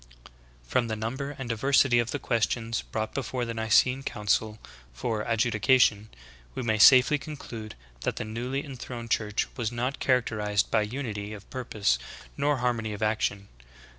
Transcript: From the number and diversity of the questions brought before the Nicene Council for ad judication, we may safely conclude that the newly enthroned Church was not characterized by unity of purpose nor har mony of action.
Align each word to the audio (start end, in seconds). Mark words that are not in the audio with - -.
From 0.63 0.87
the 0.87 0.95
number 0.95 1.35
and 1.37 1.47
diversity 1.47 1.99
of 1.99 2.09
the 2.09 2.17
questions 2.17 2.81
brought 2.81 3.13
before 3.13 3.45
the 3.45 3.53
Nicene 3.53 4.01
Council 4.01 4.57
for 4.91 5.23
ad 5.25 5.41
judication, 5.41 6.07
we 6.55 6.63
may 6.63 6.79
safely 6.79 7.19
conclude 7.19 7.75
that 7.99 8.15
the 8.15 8.25
newly 8.25 8.65
enthroned 8.65 9.11
Church 9.11 9.45
was 9.55 9.71
not 9.71 9.99
characterized 9.99 10.71
by 10.71 10.81
unity 10.81 11.33
of 11.33 11.47
purpose 11.51 11.99
nor 12.35 12.57
har 12.57 12.73
mony 12.73 12.93
of 12.93 13.03
action. 13.03 13.47